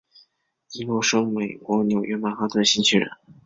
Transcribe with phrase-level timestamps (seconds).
[0.71, 3.07] 伊罗生美国纽约曼哈顿西区人。